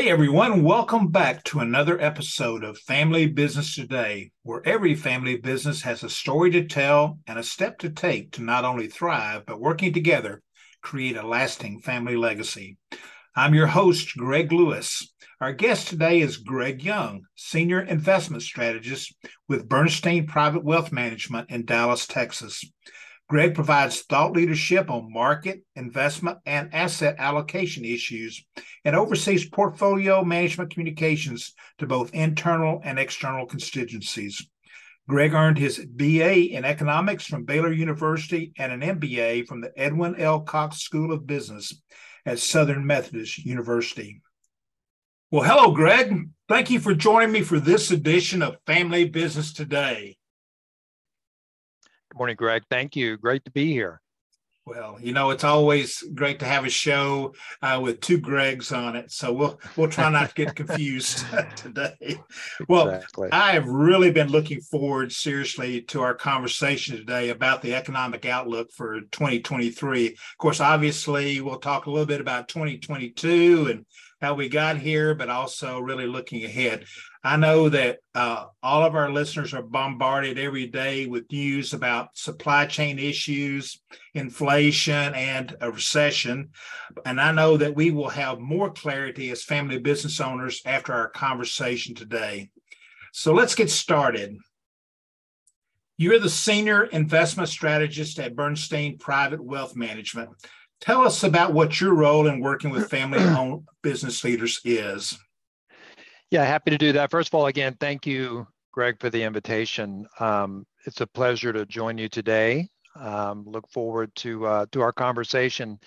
[0.00, 5.82] Hey everyone, welcome back to another episode of Family Business Today, where every family business
[5.82, 9.60] has a story to tell and a step to take to not only thrive, but
[9.60, 10.40] working together
[10.80, 12.78] create a lasting family legacy.
[13.36, 15.12] I'm your host, Greg Lewis.
[15.38, 19.14] Our guest today is Greg Young, Senior Investment Strategist
[19.50, 22.64] with Bernstein Private Wealth Management in Dallas, Texas.
[23.30, 28.44] Greg provides thought leadership on market, investment, and asset allocation issues
[28.84, 34.44] and oversees portfolio management communications to both internal and external constituencies.
[35.08, 40.16] Greg earned his BA in economics from Baylor University and an MBA from the Edwin
[40.16, 40.40] L.
[40.40, 41.80] Cox School of Business
[42.26, 44.22] at Southern Methodist University.
[45.30, 46.28] Well, hello, Greg.
[46.48, 50.16] Thank you for joining me for this edition of Family Business Today.
[52.10, 52.64] Good morning, Greg.
[52.68, 53.16] Thank you.
[53.16, 54.00] Great to be here.
[54.66, 58.94] Well, you know, it's always great to have a show uh, with two Gregs on
[58.94, 59.10] it.
[59.10, 61.24] So we'll we'll try not to get confused
[61.56, 62.20] today.
[62.68, 63.30] Well, exactly.
[63.32, 68.70] I have really been looking forward seriously to our conversation today about the economic outlook
[68.72, 70.08] for 2023.
[70.08, 73.86] Of course, obviously, we'll talk a little bit about 2022 and
[74.20, 76.84] how we got here, but also really looking ahead.
[77.24, 82.16] I know that uh, all of our listeners are bombarded every day with news about
[82.16, 83.80] supply chain issues,
[84.14, 86.50] inflation, and a recession.
[87.04, 91.10] And I know that we will have more clarity as family business owners after our
[91.10, 92.50] conversation today.
[93.12, 94.36] So let's get started.
[95.98, 100.30] You're the senior investment strategist at Bernstein Private Wealth Management.
[100.80, 105.18] Tell us about what your role in working with family owned business leaders is.
[106.30, 107.10] Yeah, happy to do that.
[107.10, 110.06] First of all, again, thank you, Greg, for the invitation.
[110.20, 112.68] Um, it's a pleasure to join you today.
[112.96, 115.78] Um, look forward to uh, to our conversation.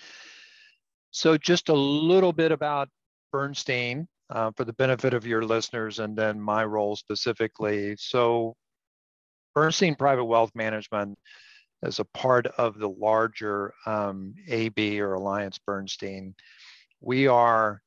[1.10, 2.88] So, just a little bit about
[3.32, 7.96] Bernstein uh, for the benefit of your listeners, and then my role specifically.
[7.98, 8.54] So,
[9.54, 11.18] Bernstein Private Wealth Management
[11.84, 16.34] is a part of the larger um, AB or Alliance Bernstein.
[17.00, 17.82] We are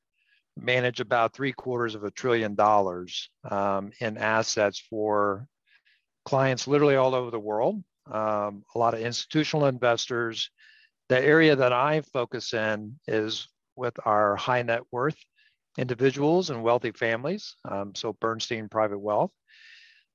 [0.59, 5.47] manage about three quarters of a trillion dollars um, in assets for
[6.25, 10.49] clients literally all over the world, um, a lot of institutional investors.
[11.09, 15.17] The area that I focus in is with our high net worth
[15.77, 19.31] individuals and wealthy families, um, so Bernstein Private Wealth.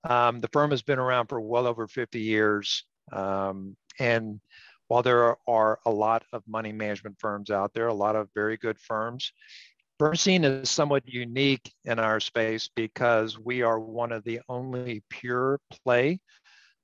[0.04, 2.84] Um, the firm has been around for well over 50 years.
[3.12, 4.40] Um, and
[4.88, 8.28] while there are, are a lot of money management firms out there, a lot of
[8.34, 9.32] very good firms,
[9.98, 15.60] Bernstein is somewhat unique in our space because we are one of the only pure
[15.84, 16.18] play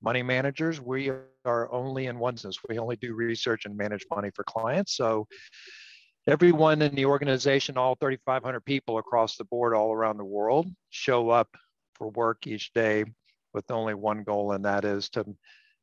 [0.01, 0.81] money managers.
[0.81, 1.11] We
[1.45, 2.59] are only in one sense.
[2.69, 4.97] We only do research and manage money for clients.
[4.97, 5.27] So
[6.29, 11.31] everyone in the organization, all 3,500 people across the board, all around the world, show
[11.31, 11.49] up
[11.97, 13.05] for work each day
[13.53, 15.25] with only one goal, and that is to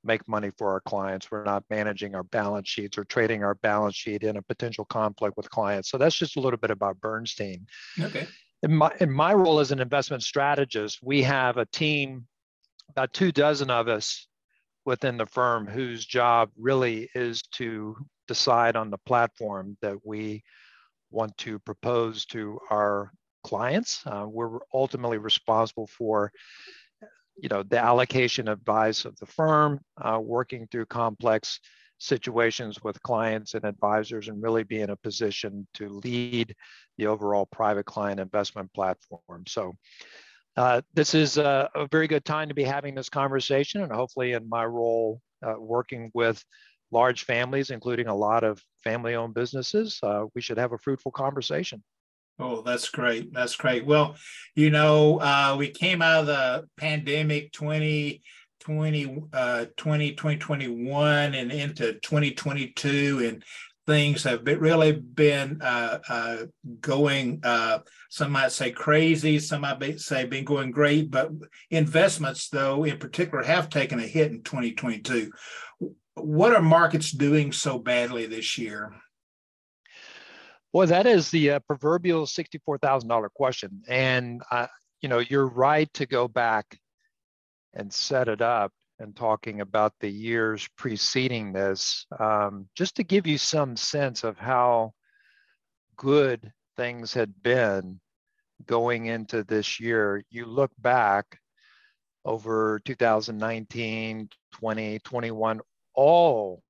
[0.06, 1.30] make money for our clients.
[1.32, 5.36] We're not managing our balance sheets or trading our balance sheet in a potential conflict
[5.38, 5.90] with clients.
[5.90, 7.66] So that's just a little bit about Bernstein.
[8.00, 8.28] Okay.
[8.64, 12.26] In my, in my role as an investment strategist, we have a team,
[12.90, 14.28] about two dozen of us
[14.86, 20.44] within the firm whose job really is to decide on the platform that we
[21.12, 23.12] want to propose to our
[23.44, 24.02] clients.
[24.06, 26.32] Uh, we're ultimately responsible for
[27.38, 31.60] you know, the allocation advice of the firm, uh, working through complex
[31.98, 36.54] situations with clients and advisors and really be in a position to lead
[36.98, 39.44] the overall private client investment platform.
[39.48, 39.74] So
[40.58, 44.34] uh, this is a, a, very good time to be having this conversation and hopefully
[44.34, 46.42] in my role uh, working with
[46.92, 51.12] large families, including a lot of family owned businesses, uh, we should have a fruitful
[51.12, 51.84] conversation.
[52.38, 53.34] Oh, that's great.
[53.34, 53.86] That's great.
[53.86, 54.16] Well,
[54.56, 61.94] you know, uh, we came out of the pandemic 2020, uh, 20, 2021 and into
[61.94, 63.44] 2022 and
[63.88, 66.38] things have been, really been uh, uh,
[66.82, 67.80] going, uh,
[68.10, 71.32] some might say crazy, some might say been going great, but
[71.70, 75.32] investments, though, in particular, have taken a hit in 2022.
[76.16, 78.94] What are markets doing so badly this year?
[80.76, 84.68] Well, that is the uh, proverbial sixty-four thousand dollar question, and uh,
[85.00, 86.78] you know you're right to go back
[87.74, 93.26] and set it up and talking about the years preceding this, um, just to give
[93.26, 94.92] you some sense of how
[95.96, 98.02] good things had been
[98.66, 100.26] going into this year.
[100.30, 101.40] You look back
[102.26, 105.62] over 2019, 20, 21,
[105.94, 106.62] all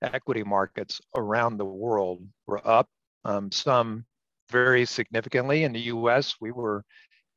[0.00, 2.88] equity markets around the world were up
[3.24, 4.04] um, some
[4.50, 5.64] very significantly.
[5.64, 6.84] In the US, we were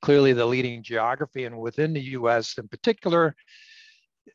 [0.01, 1.45] clearly the leading geography.
[1.45, 3.35] And within the US in particular,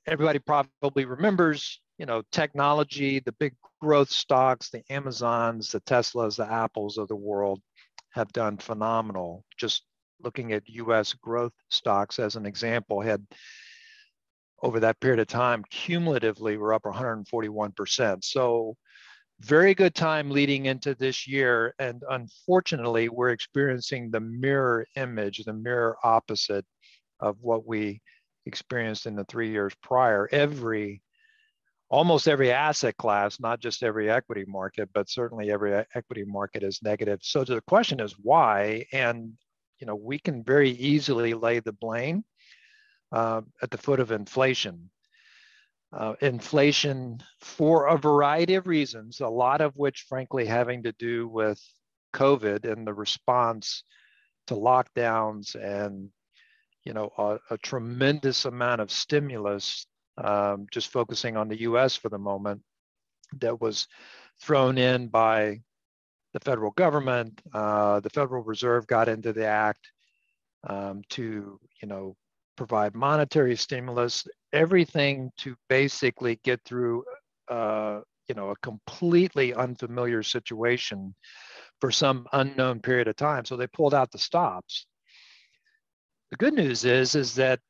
[0.07, 6.51] everybody probably remembers, you know, technology, the big growth stocks, the Amazons, the Teslas, the
[6.51, 7.61] Apples of the world
[8.13, 9.45] have done phenomenal.
[9.59, 9.85] Just
[10.23, 13.27] looking at US growth stocks as an example, had
[14.63, 18.25] over that period of time, cumulatively, we're up 141%.
[18.25, 18.77] So
[19.41, 21.75] very good time leading into this year.
[21.79, 26.65] And unfortunately, we're experiencing the mirror image, the mirror opposite
[27.21, 28.01] of what we
[28.47, 30.29] experienced in the three years prior.
[30.33, 31.03] Every,
[31.91, 36.83] almost every asset class, not just every equity market, but certainly every equity market is
[36.83, 37.19] negative.
[37.23, 38.87] So the question is why?
[38.93, 39.33] And,
[39.79, 42.25] you know, we can very easily lay the blame
[43.13, 44.91] uh, at the foot of inflation
[45.93, 51.29] uh, inflation for a variety of reasons, a lot of which, frankly, having to do
[51.29, 51.61] with
[52.15, 53.85] COVID and the response
[54.47, 56.11] to lockdowns and
[56.85, 59.87] you know a, a tremendous amount of stimulus.
[60.19, 61.95] Um, just focusing on the U.S.
[61.95, 62.63] for the moment,
[63.41, 63.87] that was
[64.41, 65.61] thrown in by
[66.33, 67.43] the federal government.
[67.53, 69.91] Uh, the Federal Reserve got into the act
[70.69, 72.17] um, to you know
[72.57, 74.27] provide monetary stimulus
[74.57, 77.05] everything to basically get through
[77.49, 81.15] uh, you know a completely unfamiliar situation
[81.81, 83.45] for some unknown period of time.
[83.45, 84.87] So they pulled out the stops.
[86.31, 87.61] The good news is is that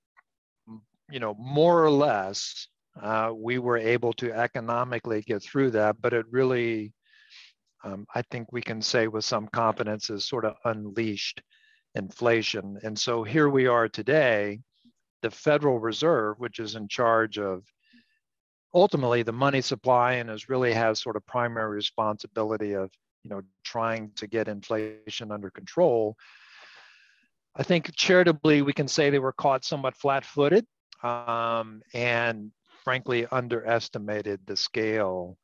[1.11, 2.69] you know more or less
[3.03, 6.95] uh, we were able to economically get through that but it really
[7.85, 11.43] um, i think we can say with some confidence is sort of unleashed
[11.97, 12.79] inflation.
[12.83, 14.61] And so here we are today
[15.23, 17.65] the Federal Reserve, which is in charge of
[18.75, 22.91] ultimately the money supply and is really has sort of primary responsibility of
[23.25, 26.17] you know trying to get inflation under control.
[27.57, 30.67] I think charitably we can say they were caught somewhat flat-footed
[31.03, 32.51] um, and
[32.85, 35.39] frankly underestimated the scale,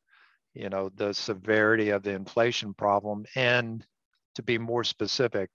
[0.53, 3.25] you know, the severity of the inflation problem.
[3.35, 3.83] And
[4.35, 5.49] to be more specific,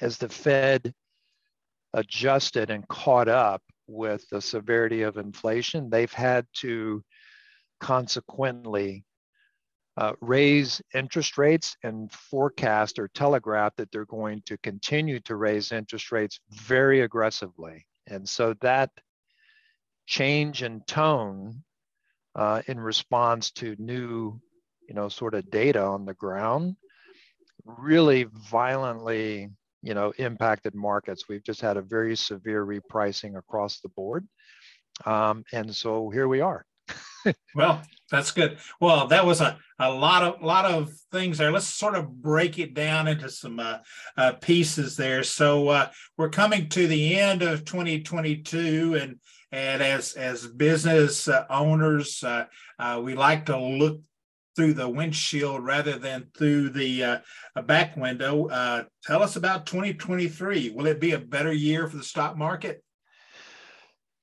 [0.00, 0.94] as the Fed
[1.94, 7.02] adjusted and caught up with the severity of inflation, they've had to
[7.80, 9.04] consequently
[9.96, 15.72] uh, raise interest rates and forecast or telegraph that they're going to continue to raise
[15.72, 17.86] interest rates very aggressively.
[18.06, 18.90] And so that
[20.06, 21.62] change in tone
[22.34, 24.40] uh, in response to new,
[24.88, 26.76] you know, sort of data on the ground
[27.64, 29.50] really violently
[29.82, 31.28] you know, impacted markets.
[31.28, 34.26] We've just had a very severe repricing across the board.
[35.04, 36.66] Um, and so here we are.
[37.54, 38.58] well, that's good.
[38.80, 41.52] Well, that was a, a lot of lot of things there.
[41.52, 43.78] Let's sort of break it down into some uh,
[44.16, 45.22] uh, pieces there.
[45.22, 49.16] So uh, we're coming to the end of 2022, and
[49.52, 52.46] and as as business uh, owners, uh,
[52.78, 54.00] uh, we like to look
[54.56, 58.48] through the windshield rather than through the uh, back window.
[58.48, 60.70] Uh, tell us about 2023.
[60.70, 62.82] Will it be a better year for the stock market?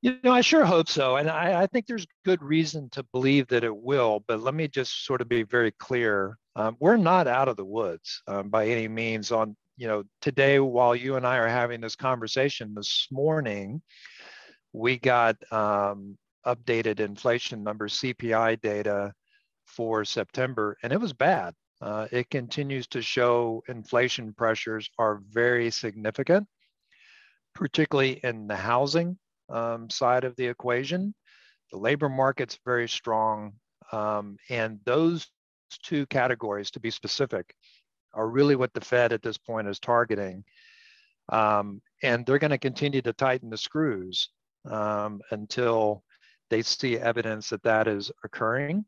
[0.01, 1.17] You know, I sure hope so.
[1.17, 4.23] And I, I think there's good reason to believe that it will.
[4.27, 6.37] But let me just sort of be very clear.
[6.55, 9.31] Um, we're not out of the woods um, by any means.
[9.31, 13.81] On, you know, today, while you and I are having this conversation this morning,
[14.71, 19.13] we got um, updated inflation numbers, CPI data
[19.77, 21.53] for September, and it was bad.
[21.79, 26.47] Uh, it continues to show inflation pressures are very significant,
[27.53, 29.19] particularly in the housing
[29.49, 31.13] um, side of the equation.
[31.71, 33.53] The labor market's very strong,
[33.91, 35.27] um, and those
[35.83, 37.53] two categories, to be specific,
[38.15, 40.43] are really what the Fed at this point is targeting.
[41.29, 44.29] Um, and they're going to continue to tighten the screws
[44.65, 46.03] um, until
[46.49, 48.85] they see evidence that that is occurring.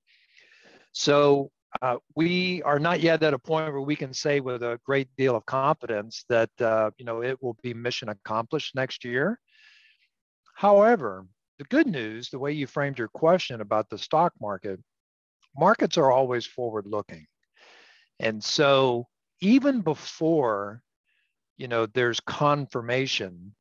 [0.91, 4.79] So uh, we are not yet at a point where we can say with a
[4.85, 9.39] great deal of confidence that uh, you know it will be mission accomplished next year.
[10.55, 11.25] However,
[11.57, 14.79] the good news, the way you framed your question about the stock market,
[15.55, 17.27] markets are always forward looking.
[18.19, 19.07] And so
[19.41, 20.81] even before
[21.57, 23.55] you know there's confirmation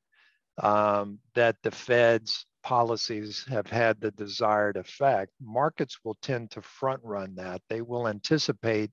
[0.63, 7.01] um, that the Fed's policies have had the desired effect, markets will tend to front
[7.03, 7.63] run that.
[7.69, 8.91] They will anticipate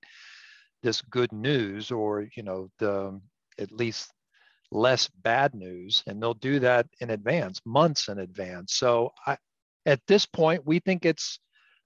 [0.84, 3.20] this good news or, you know, the
[3.58, 4.12] at least
[4.72, 8.74] less bad news, and they'll do that in advance, months in advance.
[8.74, 9.38] So I,
[9.86, 11.40] at this point, we think it's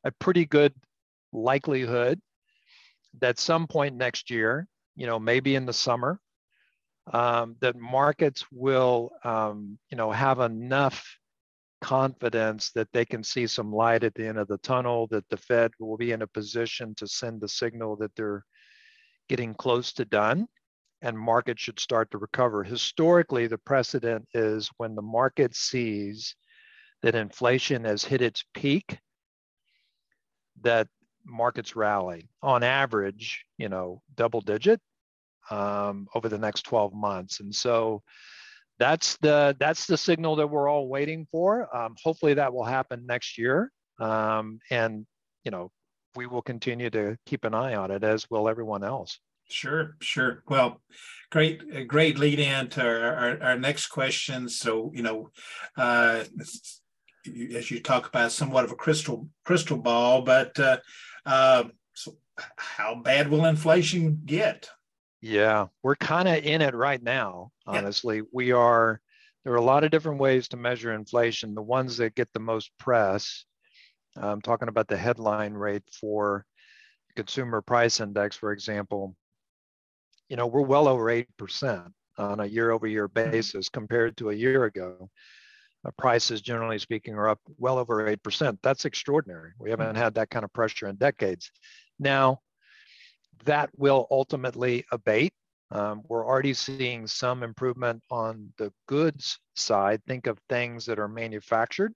[0.03, 0.74] a pretty good
[1.31, 2.19] likelihood
[3.19, 6.19] that some point next year, you know, maybe in the summer,
[7.12, 11.05] um, that markets will, um, you know, have enough
[11.81, 15.38] confidence that they can see some light at the end of the tunnel, that the
[15.38, 18.43] Fed will be in a position to send the signal that they're
[19.27, 20.48] getting close to done
[21.01, 22.63] and markets should start to recover.
[22.63, 26.36] Historically, the precedent is when the market sees
[27.01, 29.00] that inflation has hit its peak,
[30.62, 30.88] that
[31.25, 34.81] markets rally on average, you know, double digit
[35.50, 37.39] um, over the next 12 months.
[37.39, 38.03] And so
[38.79, 41.75] that's the that's the signal that we're all waiting for.
[41.75, 43.71] Um, hopefully that will happen next year.
[44.00, 45.05] Um, and
[45.43, 45.71] you know,
[46.15, 49.19] we will continue to keep an eye on it as will everyone else.
[49.50, 50.43] Sure, sure.
[50.48, 50.81] Well,
[51.31, 54.48] great, great lead in to our, our, our next question.
[54.48, 55.31] So, you know,
[55.75, 56.24] uh,
[57.55, 60.77] as you talk about somewhat of a crystal crystal ball, but uh,
[61.25, 62.15] uh, so
[62.57, 64.69] how bad will inflation get?
[65.21, 67.51] Yeah, we're kind of in it right now.
[67.65, 69.01] Honestly, we are.
[69.43, 71.55] There are a lot of different ways to measure inflation.
[71.55, 73.45] The ones that get the most press,
[74.15, 76.45] I'm talking about the headline rate for
[77.15, 79.15] consumer price index, for example.
[80.29, 83.31] You know, we're well over eight percent on a year-over-year mm-hmm.
[83.31, 85.09] basis compared to a year ago.
[85.85, 88.57] Uh, prices, generally speaking, are up well over 8%.
[88.61, 89.51] That's extraordinary.
[89.57, 89.95] We haven't mm-hmm.
[89.95, 91.51] had that kind of pressure in decades.
[91.97, 92.41] Now,
[93.46, 95.34] that will ultimately abate.
[95.72, 100.01] Um, we're already seeing some improvement on the goods side.
[100.08, 101.93] Think of things that are manufactured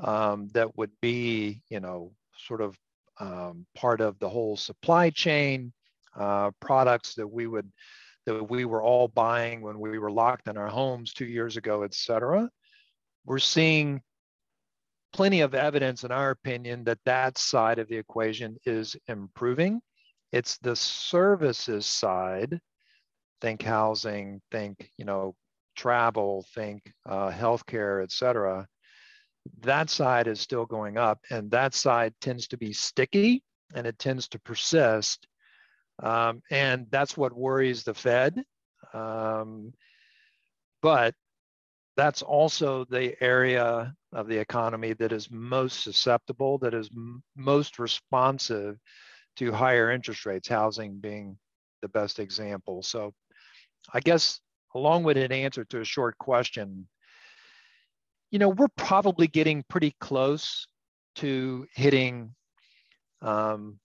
[0.00, 2.76] um, that would be, you know, sort of
[3.20, 5.72] um, part of the whole supply chain,
[6.18, 7.70] uh, products that we would
[8.26, 11.82] that we were all buying when we were locked in our homes two years ago,
[11.82, 12.48] et cetera.
[13.24, 14.00] We're seeing
[15.12, 19.80] plenty of evidence, in our opinion, that that side of the equation is improving.
[20.32, 22.58] It's the services side,
[23.40, 25.34] think housing, think, you know,
[25.76, 28.66] travel, think uh, healthcare, et cetera.
[29.60, 33.42] That side is still going up, and that side tends to be sticky
[33.74, 35.26] and it tends to persist.
[36.02, 38.42] Um, and that's what worries the Fed.
[38.94, 39.72] Um,
[40.80, 41.14] but
[41.96, 47.78] that's also the area of the economy that is most susceptible, that is m- most
[47.78, 48.78] responsive
[49.36, 51.38] to higher interest rates, housing being
[51.80, 52.82] the best example.
[52.82, 53.12] So
[53.92, 54.40] I guess
[54.74, 56.88] a long-winded answer to a short question,
[58.30, 60.66] you know, we're probably getting pretty close
[61.16, 62.34] to hitting,
[63.20, 63.78] um,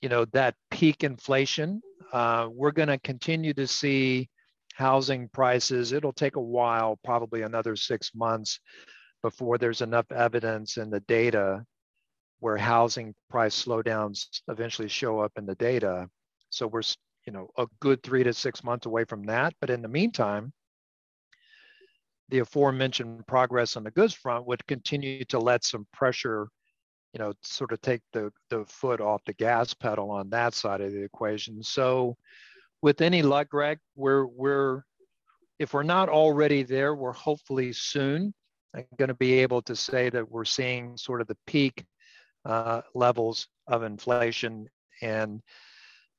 [0.00, 1.80] you know, that peak inflation.
[2.12, 4.28] Uh, we're going to continue to see
[4.74, 5.92] housing prices.
[5.92, 8.60] It'll take a while, probably another six months,
[9.22, 11.64] before there's enough evidence in the data
[12.42, 16.08] where housing price slowdowns eventually show up in the data.
[16.50, 16.82] So we're,
[17.24, 19.54] you know, a good three to six months away from that.
[19.60, 20.52] But in the meantime,
[22.30, 26.48] the aforementioned progress on the goods front would continue to let some pressure,
[27.14, 30.80] you know, sort of take the, the foot off the gas pedal on that side
[30.80, 31.62] of the equation.
[31.62, 32.16] So
[32.82, 34.82] with any luck, Greg, we're, we're,
[35.60, 38.34] if we're not already there, we're hopefully soon
[38.98, 41.84] going to be able to say that we're seeing sort of the peak
[42.44, 44.68] uh, levels of inflation.
[45.00, 45.42] And,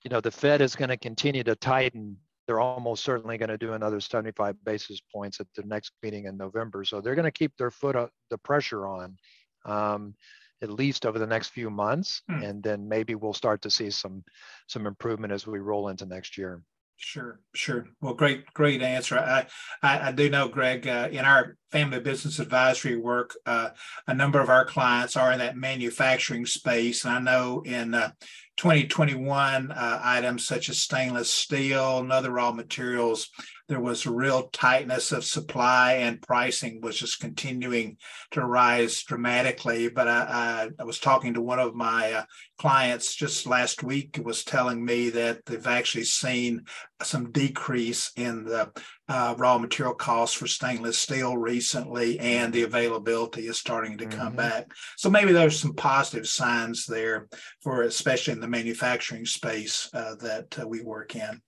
[0.03, 2.17] you know, the Fed is going to continue to tighten.
[2.47, 6.37] They're almost certainly going to do another 75 basis points at the next meeting in
[6.37, 6.83] November.
[6.83, 9.17] So they're going to keep their foot up, the pressure on,
[9.65, 10.15] um,
[10.61, 12.21] at least over the next few months.
[12.29, 12.43] Hmm.
[12.43, 14.23] And then maybe we'll start to see some
[14.67, 16.61] some improvement as we roll into next year.
[16.95, 17.87] Sure, sure.
[18.01, 19.19] Well, great, great answer.
[19.19, 19.47] I,
[19.81, 23.69] I, I do know, Greg, uh, in our family business advisory work, uh,
[24.07, 27.03] a number of our clients are in that manufacturing space.
[27.03, 28.11] And I know in uh,
[28.57, 33.29] 2021, uh, items such as stainless steel and other raw materials
[33.73, 37.97] there was a real tightness of supply and pricing was just continuing
[38.29, 39.89] to rise dramatically.
[39.89, 42.23] But I, I, I was talking to one of my uh,
[42.59, 46.65] clients just last week, was telling me that they've actually seen
[47.01, 48.71] some decrease in the
[49.09, 54.27] uh, raw material costs for stainless steel recently, and the availability is starting to come
[54.27, 54.37] mm-hmm.
[54.37, 54.67] back.
[54.97, 57.27] So maybe there's some positive signs there
[57.63, 61.41] for, especially in the manufacturing space uh, that uh, we work in.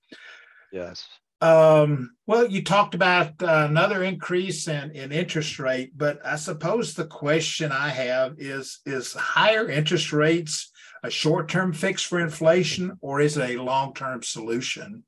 [0.71, 1.07] Yes.
[1.41, 6.93] Um, well, you talked about uh, another increase in, in interest rate, but I suppose
[6.93, 10.71] the question I have is is higher interest rates
[11.03, 15.03] a short-term fix for inflation or is it a long-term solution?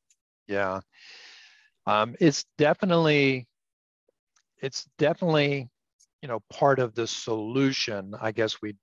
[0.48, 0.81] Yeah.
[1.88, 3.48] Um, it's definitely
[4.62, 5.69] it's definitely
[6.22, 8.13] you know part of the solution.
[8.19, 8.75] I guess we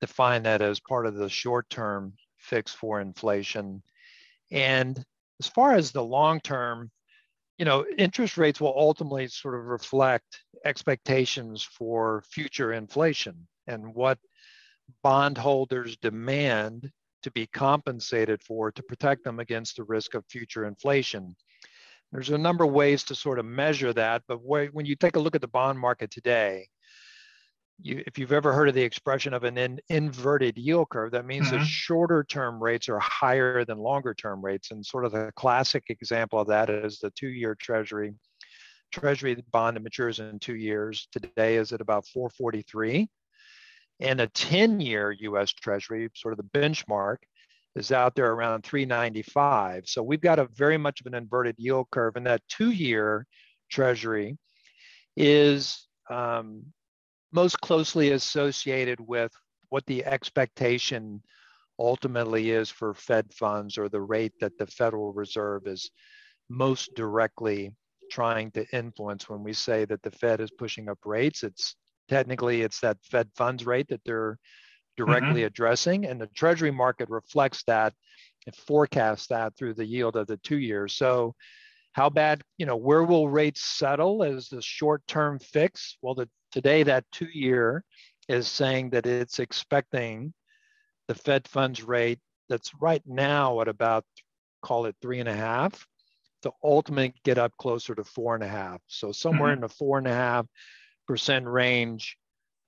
[0.00, 3.82] define that as part of the short-term fix for inflation
[4.50, 5.02] And
[5.42, 6.88] as far as the long term,
[7.58, 14.18] you know, interest rates will ultimately sort of reflect expectations for future inflation and what
[15.02, 16.92] bondholders demand
[17.24, 21.34] to be compensated for to protect them against the risk of future inflation.
[22.12, 25.20] There's a number of ways to sort of measure that, but when you take a
[25.20, 26.68] look at the bond market today,
[27.82, 31.26] you, if you've ever heard of the expression of an in, inverted yield curve, that
[31.26, 31.58] means mm-hmm.
[31.58, 34.70] the shorter term rates are higher than longer term rates.
[34.70, 38.14] And sort of the classic example of that is the two year treasury.
[38.92, 43.08] Treasury bond that matures in two years today is at about 443.
[44.00, 47.18] And a 10 year US Treasury, sort of the benchmark,
[47.74, 49.84] is out there around 395.
[49.86, 52.16] So we've got a very much of an inverted yield curve.
[52.16, 53.26] And that two year
[53.70, 54.36] Treasury
[55.16, 56.64] is um,
[57.32, 59.32] most closely associated with
[59.70, 61.22] what the expectation
[61.78, 65.90] ultimately is for Fed funds or the rate that the Federal Reserve is
[66.48, 67.74] most directly
[68.10, 71.42] trying to influence when we say that the Fed is pushing up rates.
[71.42, 71.76] It's
[72.08, 74.38] technically it's that Fed funds rate that they're
[74.98, 75.46] directly mm-hmm.
[75.46, 77.94] addressing, and the Treasury market reflects that
[78.46, 80.94] and forecasts that through the yield of the two years.
[80.94, 81.34] So
[81.92, 85.96] how bad, you know, where will rates settle as the short-term fix?
[86.02, 87.82] Well, the Today, that two year
[88.28, 90.32] is saying that it's expecting
[91.08, 94.04] the Fed funds rate that's right now at about,
[94.62, 95.86] call it three and a half,
[96.42, 98.80] to ultimately get up closer to four and a half.
[98.86, 99.64] So somewhere mm-hmm.
[99.64, 100.46] in the four and a half
[101.06, 102.16] percent range,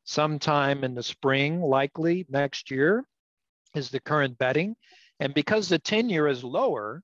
[0.04, 3.04] sometime in the spring, likely next year,
[3.74, 4.76] is the current betting.
[5.20, 7.02] And because the 10 year is lower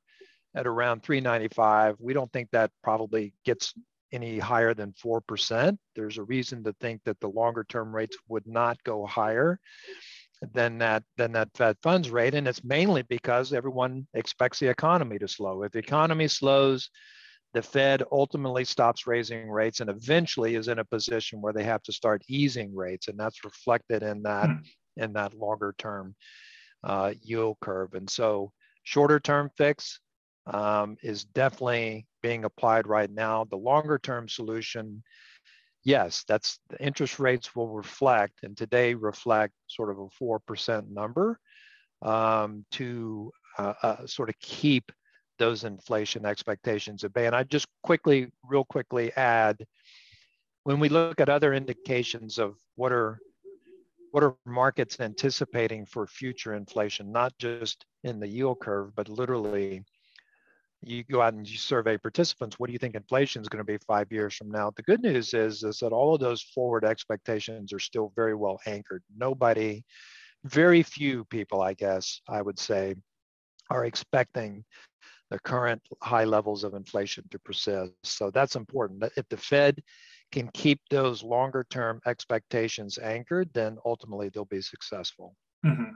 [0.55, 3.75] at around 395, we don't think that probably gets
[4.13, 5.79] any higher than 4%.
[5.95, 9.61] There's a reason to think that the longer term rates would not go higher
[10.55, 12.35] than that than that Fed funds rate.
[12.35, 15.63] And it's mainly because everyone expects the economy to slow.
[15.63, 16.91] If the economy slows,
[17.53, 21.83] the Fed ultimately stops raising rates and eventually is in a position where they have
[21.83, 23.09] to start easing rates.
[23.09, 24.57] And that's reflected in that hmm.
[24.97, 26.15] in that longer term
[26.85, 27.95] uh, yield curve.
[27.95, 30.01] And so shorter term fix
[30.47, 33.45] um, is definitely being applied right now.
[33.45, 35.03] The longer term solution,
[35.85, 41.39] yes, that's the interest rates will reflect and today reflect sort of a 4% number
[42.03, 44.93] um, to uh, uh, sort of keep
[45.39, 47.27] those inflation expectations at bay.
[47.27, 49.65] And I just quickly, real quickly add,
[50.65, 53.19] when we look at other indications of what are
[54.13, 59.85] what are markets anticipating for future inflation, not just in the yield curve, but literally
[60.83, 63.73] you go out and you survey participants what do you think inflation is going to
[63.73, 64.71] be five years from now?
[64.75, 68.59] The good news is is that all of those forward expectations are still very well
[68.67, 69.03] anchored.
[69.17, 69.85] Nobody
[70.45, 72.95] very few people i guess i would say
[73.69, 74.65] are expecting
[75.31, 77.93] the current high levels of inflation to persist.
[78.03, 79.05] So that's important.
[79.17, 79.81] If the fed
[80.33, 85.37] can keep those longer term expectations anchored then ultimately they'll be successful.
[85.65, 85.95] Mm-hmm.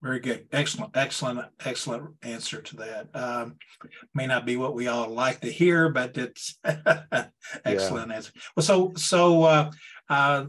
[0.00, 0.46] Very good.
[0.52, 3.08] Excellent, excellent, excellent answer to that.
[3.14, 3.56] Um,
[4.14, 8.14] may not be what we all like to hear, but it's excellent yeah.
[8.14, 8.32] answer.
[8.54, 9.70] Well, so so uh,
[10.08, 10.44] uh,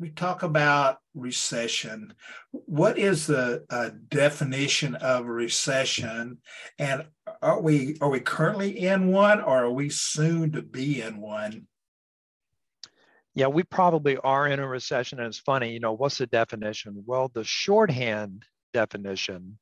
[0.00, 2.14] we talk about recession.
[2.50, 6.38] What is the uh, definition of a recession,
[6.80, 7.06] and
[7.42, 11.68] are we are we currently in one, or are we soon to be in one?
[13.40, 15.18] Yeah, we probably are in a recession.
[15.18, 17.02] And it's funny, you know, what's the definition?
[17.06, 19.58] Well, the shorthand definition,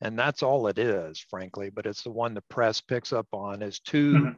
[0.00, 3.60] and that's all it is, frankly, but it's the one the press picks up on,
[3.60, 4.30] is 2 mm-hmm.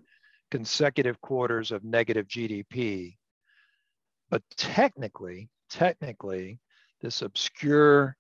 [0.51, 3.15] consecutive quarters of negative GDP.
[4.29, 6.59] But technically, technically,
[7.01, 8.17] this obscure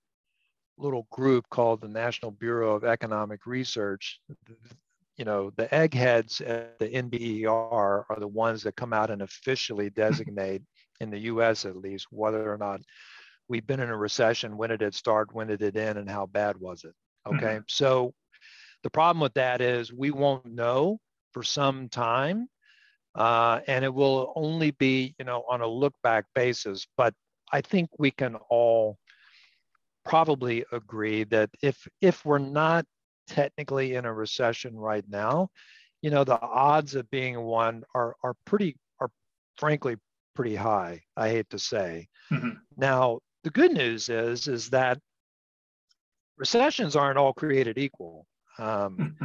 [0.78, 4.20] little group called the National Bureau of Economic Research,
[5.20, 7.46] you know, the eggheads at the NBER
[8.08, 10.62] are the ones that come out and officially designate,
[10.98, 12.80] in the US at least, whether or not
[13.46, 16.24] we've been in a recession, when did it start, when did it end, and how
[16.24, 16.94] bad was it?
[17.28, 17.56] Okay.
[17.56, 17.64] Mm-hmm.
[17.68, 18.14] So
[18.82, 20.98] the problem with that is we won't know
[21.32, 22.48] for some time.
[23.14, 26.86] Uh, and it will only be, you know, on a look back basis.
[26.96, 27.12] But
[27.52, 28.96] I think we can all
[30.06, 32.86] probably agree that if if we're not
[33.30, 35.48] technically in a recession right now,
[36.02, 39.10] you know, the odds of being one are are pretty are
[39.56, 39.96] frankly
[40.34, 41.02] pretty high.
[41.16, 42.08] I hate to say.
[42.32, 42.50] Mm-hmm.
[42.76, 44.98] Now, the good news is is that
[46.36, 48.26] recessions aren't all created equal.
[48.58, 49.16] Um,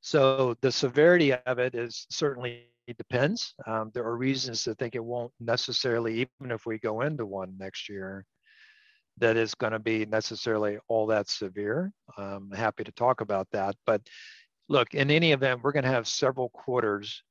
[0.00, 3.54] so the severity of it is certainly depends.
[3.66, 7.54] Um, there are reasons to think it won't necessarily, even if we go into one
[7.58, 8.24] next year.
[9.18, 11.92] That is going to be necessarily all that severe.
[12.16, 13.76] I'm happy to talk about that.
[13.86, 14.02] But
[14.68, 17.22] look, in any event, we're going to have several quarters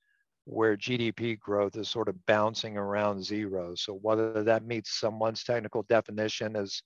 [0.46, 3.76] where GDP growth is sort of bouncing around zero.
[3.76, 6.82] So whether that meets someone's technical definition is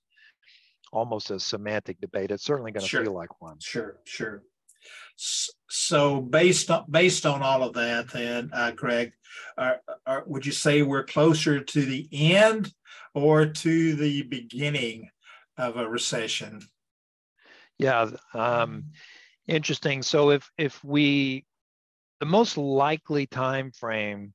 [0.92, 2.32] almost a semantic debate.
[2.32, 3.04] It's certainly going to sure.
[3.04, 3.58] feel like one.
[3.60, 4.44] Sure, sure.
[5.70, 9.14] So based on based on all of that, then uh, Greg,
[9.58, 12.72] are, are, would you say we're closer to the end
[13.16, 15.10] or to the beginning
[15.58, 16.62] of a recession?
[17.80, 18.92] Yeah, um,
[19.48, 20.04] interesting.
[20.04, 21.46] So if if we
[22.20, 24.34] the most likely time frame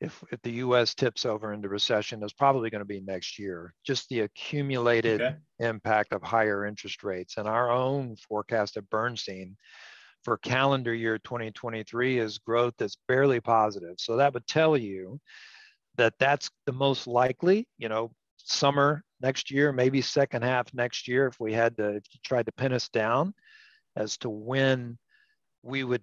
[0.00, 3.74] if, if the US tips over into recession is probably going to be next year.
[3.84, 5.36] Just the accumulated okay.
[5.58, 7.36] impact of higher interest rates.
[7.36, 9.56] And our own forecast at Bernstein
[10.24, 13.96] for calendar year 2023 is growth that's barely positive.
[13.98, 15.20] So that would tell you
[16.00, 21.26] that that's the most likely, you know, summer next year, maybe second half next year,
[21.26, 23.34] if we had to, if you tried to pin us down
[23.96, 24.98] as to when
[25.62, 26.02] we would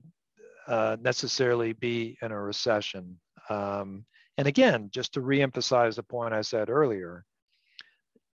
[0.67, 3.19] uh, necessarily be in a recession.
[3.49, 4.05] Um,
[4.37, 7.25] and again, just to reemphasize the point I said earlier,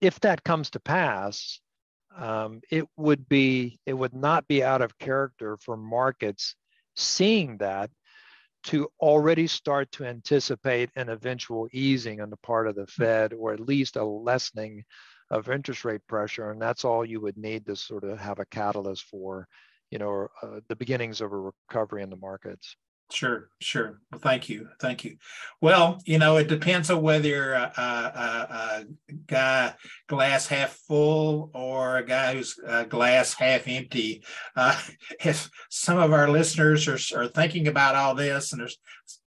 [0.02, 1.62] if that comes to pass,
[2.17, 6.56] um, it would be it would not be out of character for markets
[6.95, 7.89] seeing that
[8.63, 13.04] to already start to anticipate an eventual easing on the part of the hmm.
[13.04, 14.84] Fed or at least a lessening
[15.30, 16.52] of interest rate pressure.
[16.52, 19.47] And that's all you would need to sort of have a catalyst for,
[19.89, 22.76] you know, uh, the beginnings of a recovery in the markets.
[23.13, 23.99] Sure, sure.
[24.12, 25.17] Well, thank you, thank you.
[25.62, 28.86] Well, you know, it depends on whether you're a, a, a
[29.28, 29.76] guy
[30.08, 34.23] glass half full or a guy who's uh, glass half empty.
[34.56, 34.82] Uh,
[35.23, 38.80] if some of our listeners are, are thinking about all this and there's,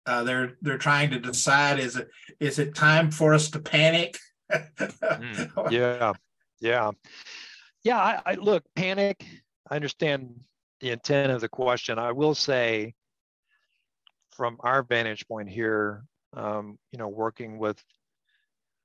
[0.04, 2.08] uh, they're they're trying to decide is it
[2.40, 4.18] is it time for us to panic?
[4.52, 6.12] mm, yeah,
[6.60, 6.90] yeah,
[7.84, 7.98] yeah.
[7.98, 9.24] I, I look panic.
[9.70, 10.40] I understand
[10.80, 12.00] the intent of the question.
[12.00, 12.94] I will say
[14.36, 17.82] from our vantage point here, um, you know, working with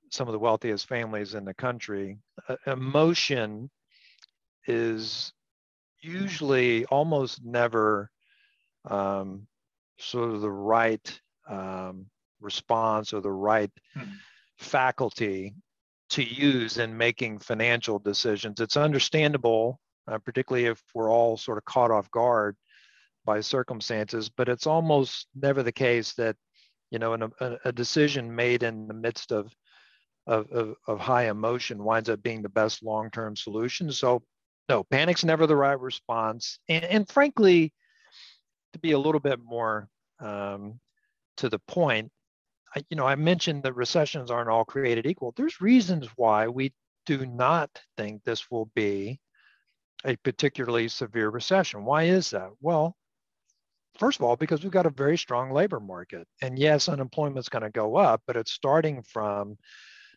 [0.10, 3.70] some of the wealthiest families in the country, uh, emotion
[4.68, 5.34] is
[6.00, 8.10] usually almost never
[8.90, 9.46] um,
[10.00, 12.06] sort of the right um,
[12.40, 14.04] response or the right hmm.
[14.58, 15.54] faculty
[16.10, 18.60] to use in making financial decisions.
[18.60, 22.58] It's understandable, uh, particularly if we're all sort of caught off guard
[23.26, 26.36] by circumstances, but it's almost never the case that,
[26.90, 29.54] you know, a, a decision made in the midst of,
[30.28, 33.92] of, of, of high emotion winds up being the best long-term solution.
[33.92, 34.24] So
[34.70, 36.60] no, panic's never the right response.
[36.70, 37.74] And, and frankly,
[38.74, 39.88] to be a little bit more
[40.20, 40.80] um,
[41.38, 42.12] to the point,
[42.76, 45.34] I, you know, I mentioned that recessions aren't all created equal.
[45.36, 46.74] There's reasons why we
[47.06, 49.20] do not think this will be
[50.06, 51.84] a particularly severe recession.
[51.84, 52.50] Why is that?
[52.62, 52.96] Well,
[54.02, 56.28] First of all, because we've got a very strong labor market.
[56.42, 59.60] And yes, unemployment's going to go up, but it's starting from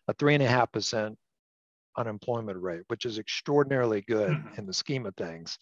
[0.08, 1.18] a three and a half percent
[1.94, 4.58] unemployment rate, which is extraordinarily good mm-hmm.
[4.58, 5.58] in the scheme of things.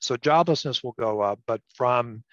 [0.00, 2.24] So joblessness will go up, but from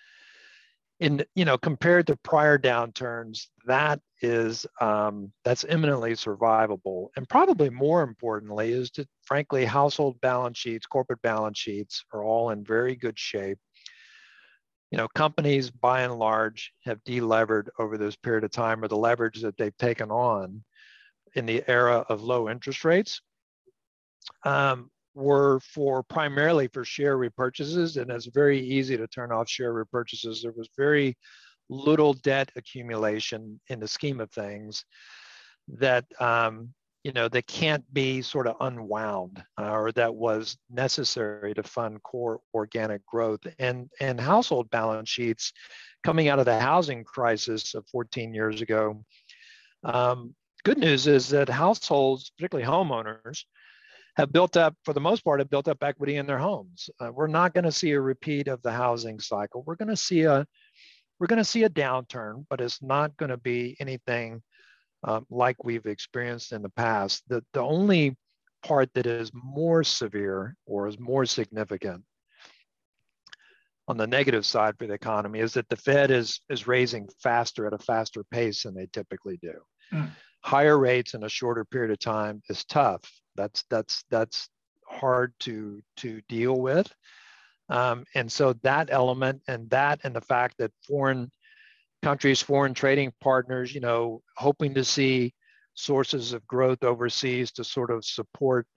[1.02, 7.10] in you know compared to prior downturns, that is um, that's eminently survivable.
[7.18, 12.52] And probably more importantly is that frankly, household balance sheets, corporate balance sheets are all
[12.52, 13.60] in very good shape
[14.96, 18.96] you know, companies by and large have delevered over this period of time or the
[18.96, 20.64] leverage that they've taken on
[21.36, 23.20] in the era of low interest rates
[24.46, 28.02] um, were for primarily for share repurchases.
[28.02, 30.42] And it's very easy to turn off share repurchases.
[30.42, 31.18] There was very
[31.68, 34.86] little debt accumulation in the scheme of things
[35.68, 36.74] that um,
[37.06, 42.02] you know, that can't be sort of unwound uh, or that was necessary to fund
[42.02, 43.42] core organic growth.
[43.60, 45.54] And, and household balance sheets
[46.04, 49.06] coming out of the housing crisis of 14 years ago.
[49.84, 53.44] Um, good news is that households, particularly homeowners,
[54.18, 56.90] have built up, for the most part, have built up equity in their homes.
[57.00, 59.62] Uh, we're not going to see a repeat of the housing cycle.
[59.68, 60.48] We're going to see a
[61.20, 64.42] we're going to see a downturn, but it's not going to be anything
[65.06, 67.24] um, like we've experienced in the past.
[67.28, 68.18] The, the only
[68.64, 72.04] part that is more severe or is more significant
[73.88, 77.68] on the negative side for the economy is that the Fed is, is raising faster
[77.68, 79.54] at a faster pace than they typically do.
[79.94, 80.10] Mm.
[80.44, 83.02] Higher rates in a shorter period of time is tough.
[83.36, 84.48] That's that's that's
[84.88, 86.92] hard to to deal with.
[87.70, 91.32] Um, and so that element and that and the fact that foreign
[92.06, 95.34] countries, foreign trading partners, you know, hoping to see
[95.74, 98.68] sources of growth overseas to sort of support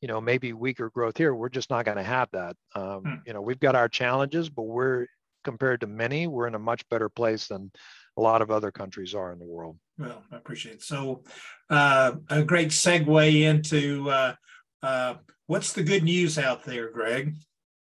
[0.00, 1.32] you know maybe weaker growth here.
[1.32, 2.56] We're just not going to have that.
[2.74, 3.14] Um, hmm.
[3.24, 5.06] you know we've got our challenges but we're
[5.44, 7.70] compared to many we're in a much better place than
[8.16, 9.78] a lot of other countries are in the world.
[9.96, 10.82] Well i appreciate it.
[10.82, 11.22] So
[11.70, 14.34] uh, a great segue into uh,
[14.82, 15.14] uh,
[15.46, 17.36] what's the good news out there greg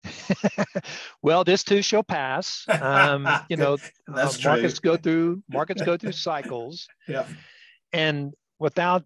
[1.23, 2.65] well, this too shall pass.
[2.69, 3.77] Um, you know,
[4.13, 6.89] uh, markets go through markets go through cycles.
[7.09, 7.27] Yeah.
[7.93, 9.05] And without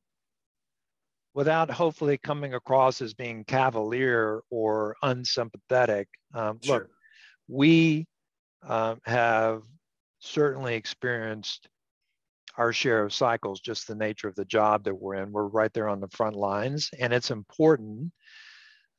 [1.33, 6.75] without hopefully coming across as being cavalier or unsympathetic, um, sure.
[6.75, 6.89] look,
[7.49, 8.07] we
[8.63, 9.63] um, have
[10.21, 11.67] certainly experienced
[12.59, 15.33] our share of cycles, just the nature of the job that we're in.
[15.33, 18.13] We're right there on the front lines, and it's important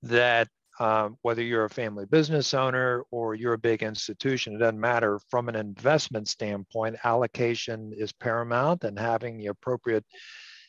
[0.02, 0.48] that
[0.80, 5.20] um, whether you're a family business owner or you're a big institution, it doesn't matter.
[5.30, 10.06] From an investment standpoint, allocation is paramount, and having the appropriate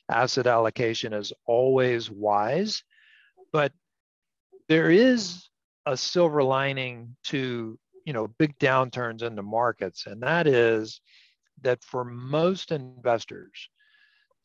[0.08, 2.82] asset allocation is always wise.
[3.52, 3.72] But
[4.68, 5.48] there is
[5.86, 11.00] a silver lining to you know big downturns in the markets, and that is
[11.62, 13.68] that for most investors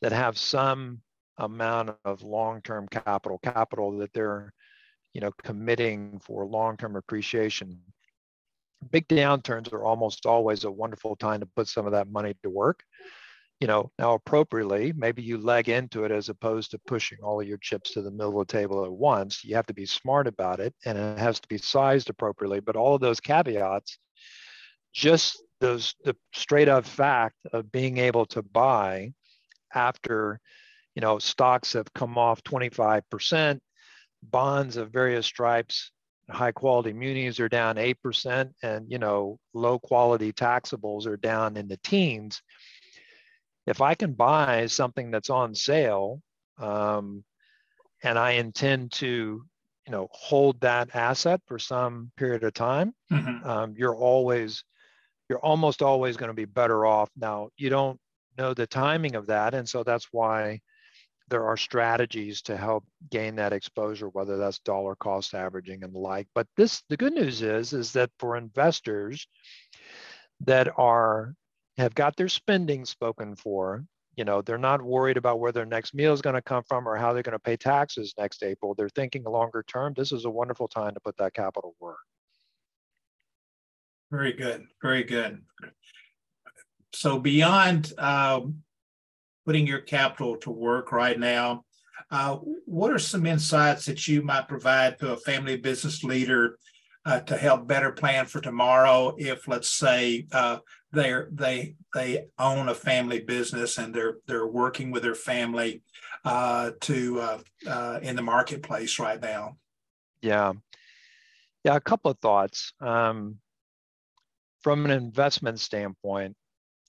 [0.00, 1.00] that have some
[1.38, 4.52] amount of long-term capital, capital that they're
[5.12, 7.80] you know, committing for long-term appreciation.
[8.90, 12.50] Big downturns are almost always a wonderful time to put some of that money to
[12.50, 12.82] work.
[13.60, 17.46] You know, now appropriately, maybe you leg into it as opposed to pushing all of
[17.46, 19.44] your chips to the middle of the table at once.
[19.44, 22.58] You have to be smart about it and it has to be sized appropriately.
[22.58, 23.98] But all of those caveats,
[24.92, 29.12] just those the straight up fact of being able to buy
[29.72, 30.40] after
[30.94, 33.60] you know stocks have come off 25%
[34.22, 35.90] bonds of various stripes,
[36.30, 41.68] high quality munis are down 8%, and you know, low quality taxables are down in
[41.68, 42.42] the teens.
[43.66, 46.20] If I can buy something that's on sale,
[46.58, 47.24] um,
[48.02, 49.06] and I intend to,
[49.86, 53.48] you know, hold that asset for some period of time, mm-hmm.
[53.48, 54.64] um, you're always,
[55.28, 57.10] you're almost always going to be better off.
[57.16, 58.00] Now, you don't
[58.36, 60.60] know the timing of that, and so that's why
[61.32, 65.98] there are strategies to help gain that exposure, whether that's dollar cost averaging and the
[65.98, 66.28] like.
[66.34, 69.26] But this, the good news is, is that for investors
[70.40, 71.34] that are
[71.78, 73.82] have got their spending spoken for,
[74.14, 76.86] you know, they're not worried about where their next meal is going to come from
[76.86, 78.74] or how they're going to pay taxes next April.
[78.74, 79.94] They're thinking longer term.
[79.96, 81.96] This is a wonderful time to put that capital work.
[84.10, 84.66] Very good.
[84.82, 85.40] Very good.
[86.92, 88.62] So beyond um,
[89.44, 91.64] putting your capital to work right now.
[92.10, 96.58] Uh, what are some insights that you might provide to a family business leader
[97.04, 100.58] uh, to help better plan for tomorrow if, let's say, uh,
[100.92, 105.82] they they they own a family business and they're they're working with their family
[106.24, 109.56] uh, to uh, uh, in the marketplace right now?
[110.20, 110.52] Yeah,
[111.64, 112.72] yeah, a couple of thoughts.
[112.80, 113.38] Um,
[114.62, 116.36] from an investment standpoint,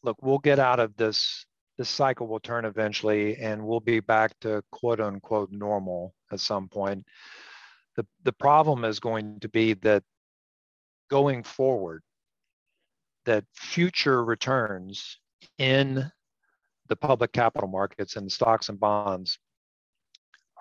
[0.04, 1.46] look, we'll get out of this
[1.78, 6.68] this cycle will turn eventually and we'll be back to quote unquote normal at some
[6.68, 7.06] point.
[7.96, 10.04] The, the problem is going to be that
[11.10, 12.02] going forward,
[13.26, 15.20] that future returns
[15.58, 16.12] in
[16.90, 19.40] the public capital markets and stocks and bonds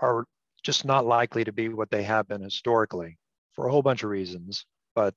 [0.01, 0.25] are
[0.63, 3.19] just not likely to be what they have been historically
[3.53, 4.65] for a whole bunch of reasons.
[4.95, 5.15] But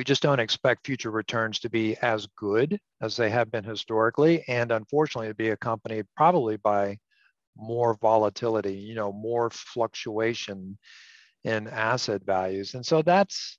[0.00, 4.42] we just don't expect future returns to be as good as they have been historically.
[4.48, 6.96] And unfortunately, to be accompanied probably by
[7.54, 10.78] more volatility, you know, more fluctuation
[11.44, 12.72] in asset values.
[12.72, 13.58] And so that's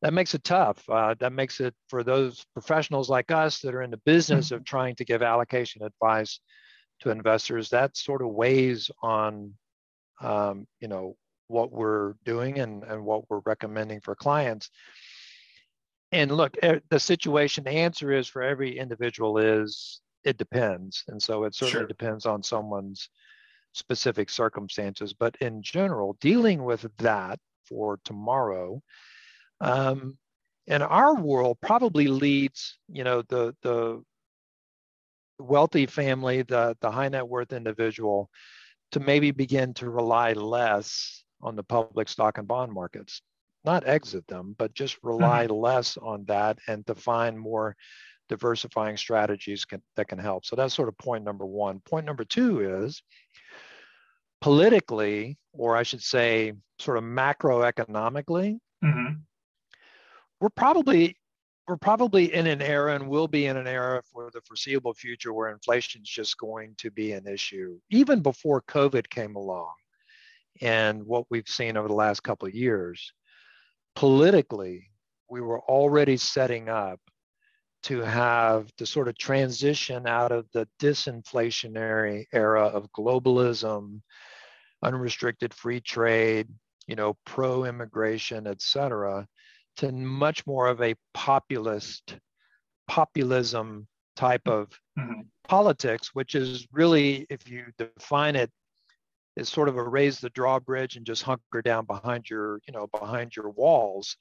[0.00, 0.82] that makes it tough.
[0.88, 4.64] Uh, that makes it for those professionals like us that are in the business of
[4.64, 6.40] trying to give allocation advice
[7.00, 7.68] to investors.
[7.68, 9.52] That sort of weighs on,
[10.22, 11.16] um, you know,
[11.48, 14.70] what we're doing and, and what we're recommending for clients
[16.16, 16.56] and look,
[16.88, 21.04] the situation, the answer is for every individual is it depends.
[21.08, 21.86] And so it certainly sure.
[21.86, 23.10] depends on someone's
[23.74, 25.12] specific circumstances.
[25.12, 28.82] But in general, dealing with that for tomorrow,
[29.60, 30.16] um,
[30.66, 34.02] in our world probably leads, you know, the the
[35.38, 38.30] wealthy family, the the high net worth individual,
[38.92, 43.20] to maybe begin to rely less on the public stock and bond markets
[43.66, 45.56] not exit them, but just rely mm-hmm.
[45.56, 47.76] less on that and to find more
[48.28, 50.46] diversifying strategies can, that can help.
[50.46, 51.80] So that's sort of point number one.
[51.80, 53.02] Point number two is
[54.40, 59.14] politically, or I should say, sort of macroeconomically, mm-hmm.
[60.40, 61.16] we're probably
[61.68, 65.32] we're probably in an era and will be in an era for the foreseeable future
[65.32, 67.76] where inflation is just going to be an issue.
[67.90, 69.72] Even before COVID came along
[70.60, 73.12] and what we've seen over the last couple of years,
[73.96, 74.90] politically,
[75.28, 77.00] we were already setting up
[77.82, 84.00] to have to sort of transition out of the disinflationary era of globalism,
[84.82, 86.48] unrestricted free trade,
[86.86, 89.26] you know, pro-immigration, et cetera,
[89.76, 92.16] to much more of a populist
[92.88, 95.22] populism type of mm-hmm.
[95.48, 98.50] politics, which is really, if you define it,
[99.36, 102.86] is sort of a raise the drawbridge and just hunker down behind your, you know,
[102.86, 104.16] behind your walls.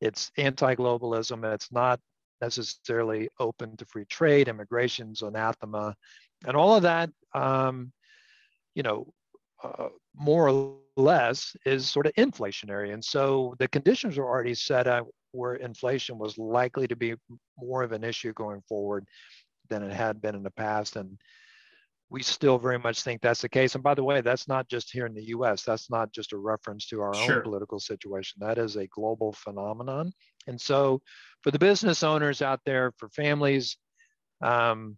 [0.00, 1.52] It's anti-globalism.
[1.54, 2.00] It's not
[2.40, 4.48] necessarily open to free trade.
[4.48, 5.94] Immigration's anathema,
[6.46, 7.10] and all of that.
[7.34, 7.92] Um,
[8.74, 9.12] you know,
[9.62, 12.92] uh, more or less is sort of inflationary.
[12.92, 17.14] And so the conditions are already set up where inflation was likely to be
[17.58, 19.06] more of an issue going forward
[19.68, 20.96] than it had been in the past.
[20.96, 21.18] And
[22.10, 23.74] we still very much think that's the case.
[23.74, 26.36] And by the way, that's not just here in the US, that's not just a
[26.36, 27.36] reference to our sure.
[27.36, 28.38] own political situation.
[28.40, 30.12] That is a global phenomenon.
[30.46, 31.00] And so
[31.42, 33.76] for the business owners out there, for families,
[34.42, 34.96] um,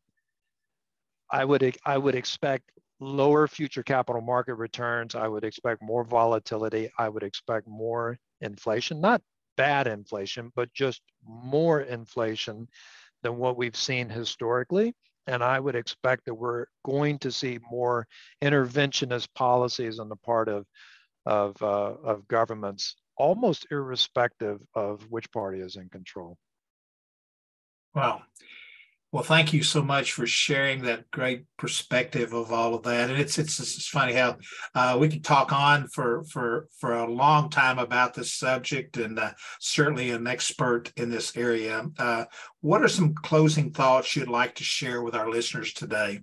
[1.30, 5.14] I would I would expect lower future capital market returns.
[5.14, 6.90] I would expect more volatility.
[6.98, 9.22] I would expect more inflation, not
[9.56, 12.68] bad inflation, but just more inflation
[13.22, 14.94] than what we've seen historically.
[15.26, 18.06] And I would expect that we're going to see more
[18.42, 20.66] interventionist policies on the part of,
[21.24, 26.36] of, uh, of governments, almost irrespective of which party is in control.
[27.94, 28.22] Wow.
[29.16, 33.08] Well, thank you so much for sharing that great perspective of all of that.
[33.08, 34.36] And it's it's, it's funny how
[34.74, 39.18] uh, we could talk on for for for a long time about this subject, and
[39.18, 41.86] uh, certainly an expert in this area.
[41.98, 42.26] Uh,
[42.60, 46.20] what are some closing thoughts you'd like to share with our listeners today?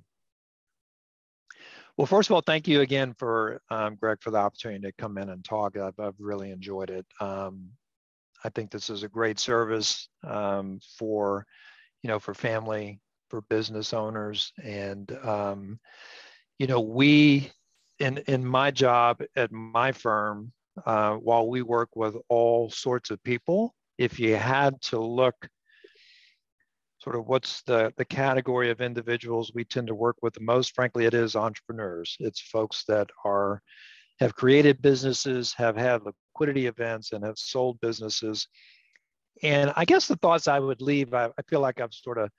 [1.98, 5.18] Well, first of all, thank you again for um, Greg for the opportunity to come
[5.18, 5.76] in and talk.
[5.80, 7.08] I've, I've really enjoyed it.
[7.20, 7.70] Um,
[8.44, 11.48] I think this is a great service um, for
[12.04, 14.52] you know, for family, for business owners.
[14.64, 15.80] And, um,
[16.60, 17.52] you know, we,
[18.00, 20.52] in, in my job at my firm,
[20.86, 25.48] uh, while we work with all sorts of people, if you had to look
[27.00, 30.74] sort of what's the, the category of individuals we tend to work with the most,
[30.74, 32.16] frankly, it is entrepreneurs.
[32.20, 33.62] It's folks that are
[34.20, 38.48] have created businesses, have had liquidity events, and have sold businesses
[39.42, 42.30] and I guess the thoughts I would leave, I, I feel like I've sort of,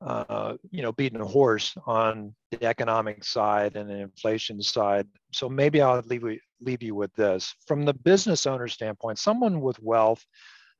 [0.00, 5.06] uh, you know, beaten a horse on the economic side and the inflation side.
[5.32, 6.24] So maybe I'll leave,
[6.60, 7.54] leave you with this.
[7.66, 10.24] From the business owner standpoint, someone with wealth,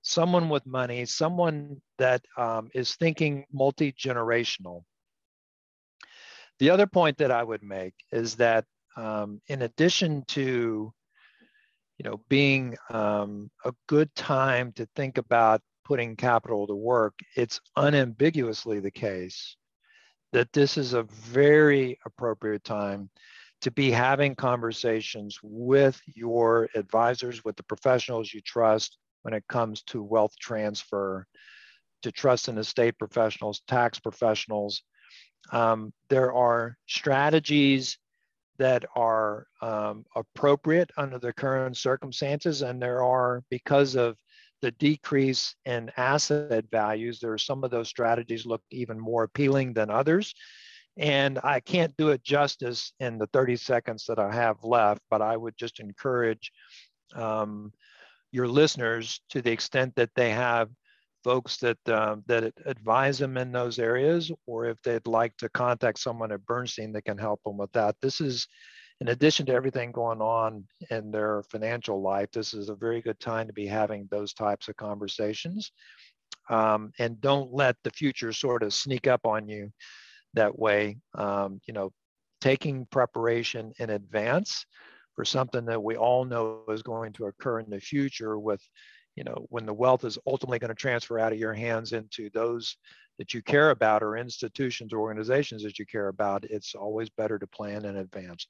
[0.02, 4.82] someone with money, someone that um, is thinking multi-generational.
[6.58, 8.64] The other point that I would make is that
[8.96, 10.92] um, in addition to
[12.02, 17.60] you know, being um, a good time to think about putting capital to work, it's
[17.76, 19.56] unambiguously the case
[20.32, 23.08] that this is a very appropriate time
[23.60, 29.82] to be having conversations with your advisors, with the professionals you trust when it comes
[29.82, 31.24] to wealth transfer,
[32.02, 34.82] to trust and estate professionals, tax professionals.
[35.52, 37.98] Um, there are strategies
[38.58, 42.62] that are um, appropriate under the current circumstances.
[42.62, 44.16] And there are, because of
[44.60, 49.72] the decrease in asset values, there are some of those strategies look even more appealing
[49.72, 50.34] than others.
[50.96, 55.22] And I can't do it justice in the 30 seconds that I have left, but
[55.22, 56.52] I would just encourage
[57.14, 57.72] um,
[58.30, 60.68] your listeners to the extent that they have
[61.22, 65.98] folks that um, that advise them in those areas, or if they'd like to contact
[65.98, 67.96] someone at Bernstein that can help them with that.
[68.00, 68.46] This is,
[69.00, 73.20] in addition to everything going on in their financial life, this is a very good
[73.20, 75.72] time to be having those types of conversations.
[76.50, 79.70] Um, and don't let the future sort of sneak up on you
[80.34, 80.98] that way.
[81.14, 81.92] Um, you know,
[82.40, 84.66] taking preparation in advance
[85.14, 88.60] for something that we all know is going to occur in the future with
[89.16, 92.30] you know, when the wealth is ultimately going to transfer out of your hands into
[92.30, 92.76] those
[93.18, 97.38] that you care about or institutions or organizations that you care about, it's always better
[97.38, 98.46] to plan in advance.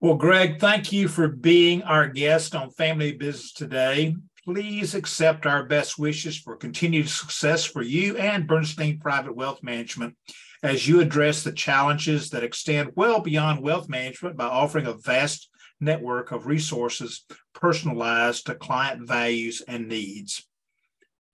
[0.00, 4.16] Well, Greg, thank you for being our guest on Family Business today.
[4.44, 10.16] Please accept our best wishes for continued success for you and Bernstein Private Wealth Management
[10.64, 15.48] as you address the challenges that extend well beyond wealth management by offering a vast
[15.80, 17.24] network of resources
[17.62, 20.44] personalized to client values and needs.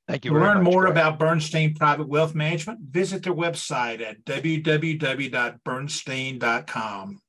[0.06, 0.32] Thank you.
[0.32, 0.92] To learn much, more Greg.
[0.92, 7.22] about Bernstein Private Wealth Management, visit their website at www.bernstein.com.